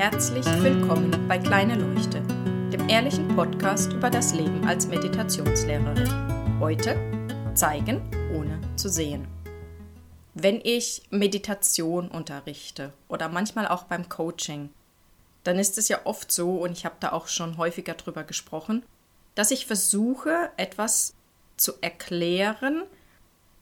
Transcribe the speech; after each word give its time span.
Herzlich 0.00 0.46
willkommen 0.62 1.28
bei 1.28 1.36
Kleine 1.38 1.74
Leuchte, 1.74 2.22
dem 2.72 2.88
ehrlichen 2.88 3.36
Podcast 3.36 3.92
über 3.92 4.08
das 4.08 4.32
Leben 4.32 4.66
als 4.66 4.86
Meditationslehrerin. 4.86 6.58
Heute 6.58 6.96
zeigen 7.54 8.00
ohne 8.34 8.58
zu 8.76 8.88
sehen. 8.88 9.28
Wenn 10.32 10.58
ich 10.64 11.02
Meditation 11.10 12.08
unterrichte 12.08 12.94
oder 13.08 13.28
manchmal 13.28 13.68
auch 13.68 13.82
beim 13.82 14.08
Coaching, 14.08 14.70
dann 15.44 15.58
ist 15.58 15.76
es 15.76 15.88
ja 15.88 16.00
oft 16.04 16.32
so, 16.32 16.62
und 16.62 16.72
ich 16.72 16.86
habe 16.86 16.96
da 17.00 17.12
auch 17.12 17.28
schon 17.28 17.58
häufiger 17.58 17.92
drüber 17.92 18.24
gesprochen, 18.24 18.82
dass 19.34 19.50
ich 19.50 19.66
versuche, 19.66 20.48
etwas 20.56 21.12
zu 21.58 21.74
erklären, 21.82 22.84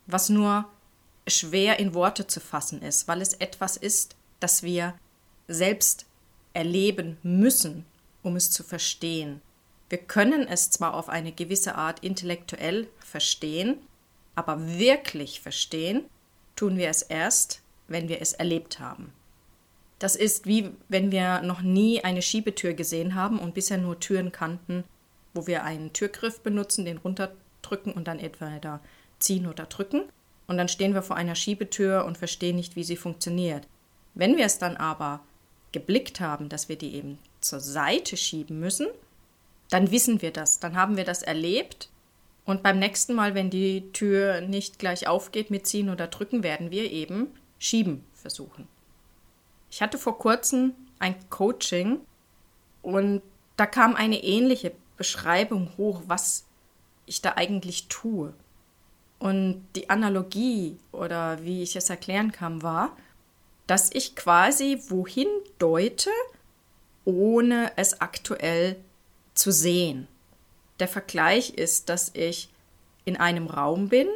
was 0.06 0.28
nur 0.28 0.66
schwer 1.26 1.80
in 1.80 1.94
Worte 1.94 2.28
zu 2.28 2.38
fassen 2.38 2.80
ist, 2.80 3.08
weil 3.08 3.22
es 3.22 3.34
etwas 3.34 3.76
ist, 3.76 4.14
das 4.38 4.62
wir 4.62 4.94
selbst 5.48 6.07
erleben 6.58 7.18
müssen, 7.22 7.86
um 8.24 8.34
es 8.34 8.50
zu 8.50 8.64
verstehen. 8.64 9.40
Wir 9.88 9.98
können 9.98 10.46
es 10.48 10.70
zwar 10.70 10.94
auf 10.94 11.08
eine 11.08 11.30
gewisse 11.30 11.76
Art 11.76 12.00
intellektuell 12.00 12.88
verstehen, 12.98 13.78
aber 14.34 14.58
wirklich 14.66 15.40
verstehen 15.40 16.04
tun 16.56 16.76
wir 16.76 16.90
es 16.90 17.02
erst, 17.02 17.62
wenn 17.86 18.08
wir 18.08 18.20
es 18.20 18.32
erlebt 18.32 18.80
haben. 18.80 19.12
Das 20.00 20.16
ist 20.16 20.46
wie 20.46 20.70
wenn 20.88 21.12
wir 21.12 21.42
noch 21.42 21.62
nie 21.62 22.02
eine 22.02 22.22
Schiebetür 22.22 22.74
gesehen 22.74 23.14
haben 23.14 23.38
und 23.38 23.54
bisher 23.54 23.78
nur 23.78 24.00
Türen 24.00 24.32
kannten, 24.32 24.82
wo 25.34 25.46
wir 25.46 25.62
einen 25.62 25.92
Türgriff 25.92 26.40
benutzen, 26.40 26.84
den 26.84 26.98
runterdrücken 26.98 27.92
und 27.92 28.08
dann 28.08 28.18
entweder 28.18 28.80
ziehen 29.20 29.46
oder 29.46 29.66
drücken. 29.66 30.02
Und 30.48 30.56
dann 30.56 30.68
stehen 30.68 30.94
wir 30.94 31.02
vor 31.02 31.16
einer 31.16 31.36
Schiebetür 31.36 32.04
und 32.04 32.18
verstehen 32.18 32.56
nicht, 32.56 32.74
wie 32.74 32.84
sie 32.84 32.96
funktioniert. 32.96 33.68
Wenn 34.14 34.36
wir 34.36 34.46
es 34.46 34.58
dann 34.58 34.76
aber 34.76 35.20
geblickt 35.72 36.20
haben, 36.20 36.48
dass 36.48 36.68
wir 36.68 36.76
die 36.76 36.94
eben 36.94 37.18
zur 37.40 37.60
Seite 37.60 38.16
schieben 38.16 38.58
müssen, 38.60 38.86
dann 39.70 39.90
wissen 39.90 40.22
wir 40.22 40.32
das, 40.32 40.60
dann 40.60 40.76
haben 40.76 40.96
wir 40.96 41.04
das 41.04 41.22
erlebt 41.22 41.88
und 42.48 42.62
beim 42.62 42.78
nächsten 42.78 43.14
Mal, 43.14 43.34
wenn 43.34 43.50
die 43.50 43.92
Tür 43.92 44.40
nicht 44.40 44.78
gleich 44.78 45.06
aufgeht 45.06 45.50
mit 45.50 45.66
ziehen 45.66 45.90
oder 45.90 46.06
drücken, 46.06 46.42
werden 46.42 46.70
wir 46.70 46.90
eben 46.90 47.28
schieben 47.58 48.02
versuchen. 48.14 48.66
Ich 49.70 49.82
hatte 49.82 49.98
vor 49.98 50.18
kurzem 50.18 50.72
ein 50.98 51.14
Coaching 51.28 52.00
und 52.80 53.20
da 53.58 53.66
kam 53.66 53.94
eine 53.94 54.24
ähnliche 54.24 54.72
Beschreibung 54.96 55.72
hoch, 55.76 56.00
was 56.06 56.46
ich 57.04 57.20
da 57.20 57.34
eigentlich 57.36 57.88
tue. 57.88 58.32
Und 59.18 59.66
die 59.76 59.90
Analogie 59.90 60.78
oder 60.90 61.44
wie 61.44 61.62
ich 61.62 61.76
es 61.76 61.90
erklären 61.90 62.32
kann, 62.32 62.62
war, 62.62 62.96
dass 63.68 63.90
ich 63.92 64.16
quasi 64.16 64.80
wohin 64.88 65.28
deute, 65.58 66.10
ohne 67.04 67.70
es 67.76 68.00
aktuell 68.00 68.76
zu 69.34 69.52
sehen. 69.52 70.08
Der 70.80 70.88
Vergleich 70.88 71.50
ist, 71.50 71.88
dass 71.88 72.10
ich 72.14 72.48
in 73.04 73.16
einem 73.16 73.46
Raum 73.46 73.88
bin 73.88 74.08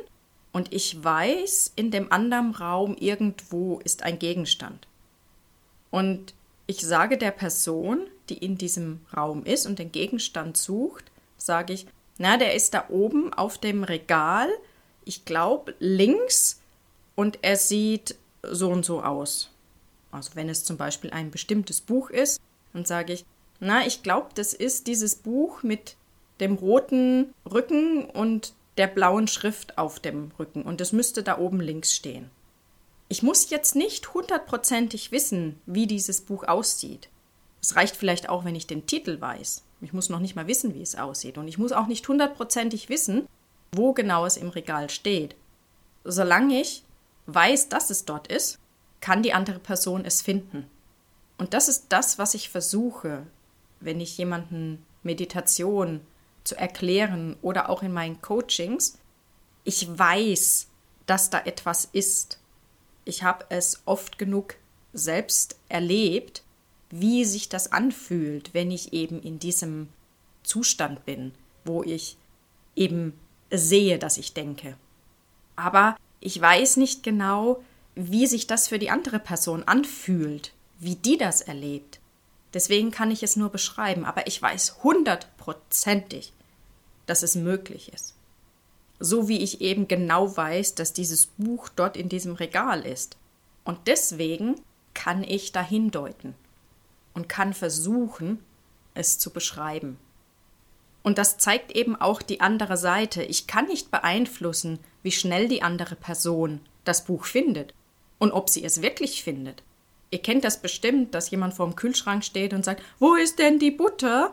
und 0.53 0.73
ich 0.73 1.05
weiß, 1.05 1.73
in 1.77 1.91
dem 1.91 2.11
anderen 2.11 2.55
Raum 2.55 2.97
irgendwo 2.99 3.79
ist 3.85 4.03
ein 4.03 4.19
Gegenstand. 4.19 4.89
Und 5.91 6.35
ich 6.67 6.81
sage 6.81 7.19
der 7.19 7.31
Person, 7.31 8.07
die 8.31 8.39
in 8.39 8.57
diesem 8.57 9.01
Raum 9.15 9.45
ist 9.45 9.67
und 9.67 9.79
den 9.79 9.93
Gegenstand 9.93 10.57
sucht, 10.57 11.05
sage 11.37 11.75
ich, 11.75 11.87
na, 12.17 12.39
der 12.39 12.55
ist 12.55 12.73
da 12.73 12.87
oben 12.89 13.35
auf 13.35 13.59
dem 13.59 13.85
Regal, 13.85 14.49
ich 15.05 15.27
glaube 15.27 15.75
links 15.79 16.61
und 17.17 17.39
er 17.43 17.57
sieht 17.57 18.17
so 18.43 18.71
und 18.71 18.85
so 18.85 19.03
aus. 19.03 19.51
Also 20.11 20.33
wenn 20.35 20.49
es 20.49 20.65
zum 20.65 20.77
Beispiel 20.77 21.11
ein 21.11 21.31
bestimmtes 21.31 21.81
Buch 21.81 22.11
ist, 22.11 22.41
dann 22.73 22.85
sage 22.85 23.13
ich, 23.13 23.25
na, 23.61 23.87
ich 23.87 24.03
glaube, 24.03 24.31
das 24.35 24.53
ist 24.55 24.87
dieses 24.87 25.17
Buch 25.17 25.63
mit 25.63 25.97
dem 26.41 26.55
roten 26.55 27.33
Rücken 27.51 28.05
und 28.05 28.55
der 28.77 28.89
blauen 28.89 29.29
Schrift 29.29 29.79
auf 29.79 30.01
dem 30.01 30.33
Rücken 30.39 30.63
und 30.63 30.81
es 30.81 30.93
müsste 30.93 31.23
da 31.23 31.39
oben 31.39 31.61
links 31.61 31.95
stehen. 31.95 32.31
Ich 33.09 33.23
muss 33.23 33.51
jetzt 33.51 33.77
nicht 33.77 34.15
hundertprozentig 34.15 35.13
wissen, 35.13 35.61
wie 35.67 35.87
dieses 35.87 36.23
Buch 36.23 36.45
aussieht. 36.45 37.09
Es 37.61 37.77
reicht 37.77 37.95
vielleicht 37.95 38.29
auch, 38.29 38.45
wenn 38.45 38.57
ich 38.57 38.67
den 38.67 38.87
Titel 38.87 39.21
weiß. 39.21 39.63
Ich 39.83 39.93
muss 39.93 40.09
noch 40.09 40.19
nicht 40.19 40.35
mal 40.35 40.47
wissen, 40.47 40.75
wie 40.75 40.83
es 40.83 40.97
aussieht. 40.97 41.37
Und 41.39 41.47
ich 41.47 41.59
muss 41.59 41.73
auch 41.73 41.87
nicht 41.87 42.09
hundertprozentig 42.09 42.89
wissen, 42.89 43.29
wo 43.73 43.93
genau 43.93 44.25
es 44.25 44.37
im 44.37 44.49
Regal 44.49 44.89
steht. 44.89 45.37
Solange 46.05 46.61
ich 46.61 46.85
weiß, 47.27 47.69
dass 47.69 47.91
es 47.91 48.05
dort 48.05 48.27
ist, 48.27 48.59
kann 49.01 49.23
die 49.23 49.33
andere 49.33 49.59
Person 49.59 50.05
es 50.05 50.23
finden. 50.23 50.67
Und 51.39 51.55
das 51.55 51.69
ist 51.69 51.87
das, 51.89 52.19
was 52.19 52.35
ich 52.35 52.51
versuche, 52.51 53.27
wenn 53.81 54.01
ich 54.01 54.17
jemanden 54.17 54.85
Meditation 55.03 56.01
zu 56.45 56.57
erklären 56.57 57.37
oder 57.43 57.69
auch 57.69 57.83
in 57.83 57.93
meinen 57.93 58.21
Coachings. 58.23 58.99
Ich 59.65 59.87
weiß, 59.99 60.69
dass 61.07 61.31
da 61.31 61.41
etwas 61.41 61.89
ist. 61.93 62.39
Ich 63.05 63.23
habe 63.23 63.45
es 63.49 63.83
oft 63.85 64.19
genug 64.19 64.55
selbst 64.93 65.57
erlebt, 65.69 66.43
wie 66.91 67.25
sich 67.25 67.49
das 67.49 67.73
anfühlt, 67.73 68.55
wenn 68.55 68.71
ich 68.71 68.93
eben 68.93 69.21
in 69.23 69.39
diesem 69.39 69.89
Zustand 70.43 71.05
bin, 71.05 71.33
wo 71.65 71.83
ich 71.83 72.17
eben 72.77 73.19
sehe, 73.51 73.99
dass 73.99 74.19
ich 74.19 74.35
denke. 74.35 74.77
Aber 75.57 75.97
ich 76.23 76.41
weiß 76.41 76.77
nicht 76.77 77.03
genau, 77.03 77.63
wie 77.95 78.27
sich 78.27 78.47
das 78.47 78.69
für 78.69 78.79
die 78.79 78.91
andere 78.91 79.19
Person 79.19 79.65
anfühlt, 79.65 80.53
wie 80.79 80.95
die 80.95 81.19
das 81.19 81.41
erlebt. 81.41 82.01
Deswegen 82.55 82.91
kann 82.91 83.11
ich 83.11 83.23
es 83.23 83.37
nur 83.37 83.51
beschreiben, 83.51 84.05
aber 84.05 84.27
ich 84.27 84.41
weiß 84.41 84.83
hundertprozentig, 84.83 86.33
dass 87.07 87.23
es 87.23 87.35
möglich 87.35 87.93
ist. 87.93 88.15
So 89.01 89.29
wie 89.29 89.39
ich 89.39 89.61
eben 89.61 89.89
genau 89.89 90.37
weiß, 90.37 90.77
dass 90.77 90.93
dieses 90.93 91.27
Buch 91.27 91.69
dort 91.69 91.97
in 91.97 92.09
diesem 92.09 92.35
Regal 92.35 92.87
ist. 92.87 93.17
Und 93.65 93.79
deswegen 93.87 94.61
kann 94.95 95.25
ich 95.25 95.51
dahin 95.51 95.91
deuten 95.91 96.35
und 97.15 97.29
kann 97.29 97.53
versuchen, 97.53 98.39
es 98.95 99.19
zu 99.19 99.31
beschreiben. 99.31 99.99
Und 101.03 101.19
das 101.19 101.37
zeigt 101.39 101.73
eben 101.73 101.97
auch 101.97 102.23
die 102.23 102.41
andere 102.41 102.77
Seite. 102.77 103.23
Ich 103.23 103.47
kann 103.47 103.67
nicht 103.67 103.91
beeinflussen, 103.91 104.79
wie 105.03 105.13
schnell 105.13 105.49
die 105.49 105.63
andere 105.63 105.97
Person 105.97 106.61
das 106.85 107.05
Buch 107.05 107.25
findet 107.25 107.75
und 108.19 108.33
ob 108.33 108.49
sie 108.49 108.65
es 108.65 108.83
wirklich 108.83 109.23
findet. 109.23 109.63
Ihr 110.11 110.21
kennt 110.21 110.45
das 110.45 110.61
bestimmt, 110.61 111.15
dass 111.15 111.31
jemand 111.31 111.55
vorm 111.55 111.75
Kühlschrank 111.75 112.25
steht 112.25 112.53
und 112.53 112.65
sagt, 112.65 112.83
wo 112.99 113.15
ist 113.15 113.39
denn 113.39 113.59
die 113.59 113.71
Butter? 113.71 114.33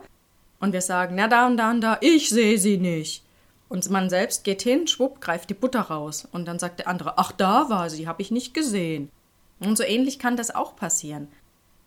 Und 0.59 0.74
wir 0.74 0.81
sagen, 0.81 1.16
na 1.16 1.28
da 1.28 1.47
und 1.47 1.58
da 1.58 1.72
und 1.72 1.81
da, 1.81 1.97
ich 2.02 2.29
sehe 2.29 2.59
sie 2.59 2.78
nicht. 2.78 3.24
Und 3.69 3.90
man 3.90 4.09
selbst 4.09 4.44
geht 4.44 4.62
hin, 4.62 4.88
schwupp, 4.88 5.22
greift 5.22 5.50
die 5.50 5.56
Butter 5.56 5.81
raus. 5.81 6.28
Und 6.31 6.46
dann 6.47 6.59
sagt 6.59 6.79
der 6.79 6.88
andere, 6.88 7.18
ach, 7.18 7.31
da 7.31 7.69
war 7.69 7.90
sie, 7.90 8.08
habe 8.08 8.22
ich 8.22 8.29
nicht 8.29 8.53
gesehen. 8.53 9.09
Und 9.59 9.78
so 9.78 9.84
ähnlich 9.84 10.19
kann 10.19 10.38
das 10.38 10.53
auch 10.53 10.75
passieren. 10.75 11.29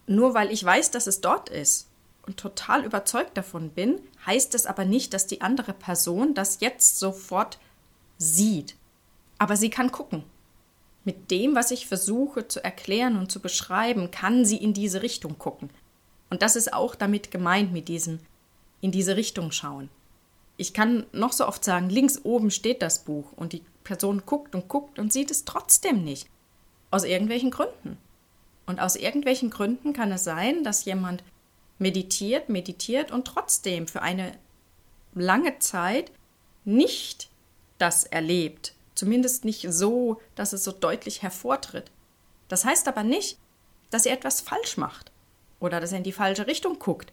Nur 0.06 0.34
weil 0.34 0.50
ich 0.50 0.64
weiß, 0.64 0.90
dass 0.90 1.06
es 1.06 1.20
dort 1.20 1.50
ist 1.50 1.88
und 2.32 2.40
total 2.40 2.84
überzeugt 2.84 3.36
davon 3.36 3.70
bin, 3.70 4.00
heißt 4.24 4.54
es 4.54 4.64
aber 4.64 4.86
nicht, 4.86 5.12
dass 5.12 5.26
die 5.26 5.42
andere 5.42 5.74
Person 5.74 6.32
das 6.34 6.60
jetzt 6.60 6.98
sofort 6.98 7.58
sieht. 8.16 8.74
Aber 9.38 9.56
sie 9.56 9.68
kann 9.70 9.92
gucken 9.92 10.24
mit 11.04 11.30
dem, 11.30 11.54
was 11.54 11.70
ich 11.70 11.86
versuche 11.86 12.48
zu 12.48 12.62
erklären 12.62 13.18
und 13.18 13.30
zu 13.30 13.40
beschreiben, 13.40 14.10
kann 14.10 14.44
sie 14.44 14.56
in 14.56 14.72
diese 14.72 15.02
Richtung 15.02 15.36
gucken. 15.38 15.68
Und 16.30 16.42
das 16.42 16.56
ist 16.56 16.72
auch 16.72 16.94
damit 16.94 17.30
gemeint 17.30 17.72
mit 17.72 17.88
diesem 17.88 18.20
in 18.80 18.92
diese 18.92 19.16
Richtung 19.16 19.52
schauen. 19.52 19.90
Ich 20.56 20.72
kann 20.72 21.06
noch 21.12 21.32
so 21.32 21.46
oft 21.46 21.64
sagen, 21.64 21.90
links 21.90 22.24
oben 22.24 22.50
steht 22.50 22.82
das 22.82 23.00
Buch 23.00 23.32
und 23.36 23.52
die 23.52 23.62
Person 23.84 24.22
guckt 24.26 24.54
und 24.54 24.68
guckt 24.68 24.98
und 24.98 25.12
sieht 25.12 25.30
es 25.30 25.44
trotzdem 25.44 26.04
nicht. 26.04 26.28
Aus 26.90 27.04
irgendwelchen 27.04 27.50
Gründen. 27.50 27.98
Und 28.66 28.80
aus 28.80 28.96
irgendwelchen 28.96 29.50
Gründen 29.50 29.92
kann 29.92 30.12
es 30.12 30.24
sein, 30.24 30.62
dass 30.62 30.84
jemand 30.84 31.24
meditiert, 31.82 32.48
meditiert 32.48 33.10
und 33.10 33.26
trotzdem 33.26 33.86
für 33.86 34.02
eine 34.02 34.32
lange 35.14 35.58
Zeit 35.58 36.10
nicht 36.64 37.28
das 37.78 38.04
erlebt, 38.04 38.74
Zumindest 38.94 39.44
nicht 39.44 39.66
so, 39.70 40.20
dass 40.34 40.52
es 40.52 40.64
so 40.64 40.72
deutlich 40.72 41.22
hervortritt. 41.22 41.90
Das 42.48 42.64
heißt 42.64 42.88
aber 42.88 43.02
nicht, 43.02 43.38
dass 43.90 44.06
er 44.06 44.14
etwas 44.14 44.40
falsch 44.40 44.76
macht 44.76 45.10
oder 45.60 45.80
dass 45.80 45.92
er 45.92 45.98
in 45.98 46.04
die 46.04 46.12
falsche 46.12 46.46
Richtung 46.46 46.78
guckt. 46.78 47.12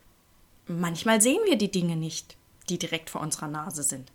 Manchmal 0.68 1.21
sehen 1.21 1.42
wir 1.45 1.57
die 1.57 1.71
Dinge 1.71 1.95
nicht, 1.95 2.38
die 2.68 2.77
direkt 2.77 3.10
vor 3.10 3.21
unserer 3.21 3.48
Nase 3.48 3.83
sind. 3.83 4.12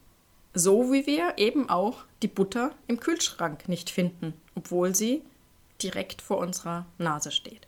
So 0.53 0.93
wie 0.93 1.07
wir 1.07 1.35
eben 1.37 1.69
auch 1.69 2.05
die 2.23 2.29
Butter 2.29 2.73
im 2.87 3.01
Kühlschrank 3.01 3.69
nicht 3.69 3.91
finden, 3.91 4.35
obwohl 4.55 4.95
sie 4.95 5.23
direkt 5.83 6.23
vor 6.23 6.39
unserer 6.39 6.87
Nase 6.99 7.33
steht. 7.33 7.67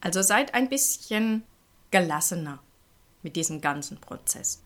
Also 0.00 0.22
seid 0.22 0.54
ein 0.54 0.68
bisschen 0.68 1.42
gelassener 1.90 2.60
mit 3.22 3.36
diesem 3.36 3.60
ganzen 3.60 3.98
Prozess. 3.98 4.62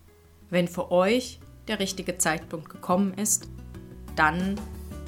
Wenn 0.51 0.69
für 0.69 0.91
euch 0.91 1.41
der 1.69 1.81
richtige 1.81 2.19
Zeitpunkt 2.19 2.69
gekommen 2.69 3.15
ist, 3.15 3.49
dann 4.17 4.61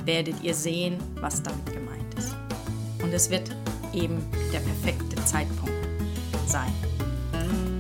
werdet 0.05 0.43
ihr 0.43 0.55
sehen, 0.55 0.99
was 1.17 1.43
damit 1.43 1.67
gemeint 1.73 2.15
ist. 2.15 2.35
Und 3.03 3.13
es 3.13 3.31
wird 3.31 3.55
eben 3.93 4.25
der 4.53 4.61
perfekte 4.61 5.17
Zeitpunkt. 5.25 5.73
sein. 6.47 6.73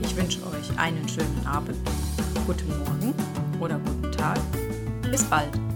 Ich 0.02 0.16
wünsche 0.16 0.40
euch 0.46 0.78
einen 0.78 1.08
schönen 1.08 1.46
Abend, 1.46 1.76
guten 2.46 2.68
Morgen 2.78 3.14
oder 3.60 3.78
guten 3.78 4.10
Tag. 4.12 4.38
Bis 5.10 5.22
bald. 5.24 5.75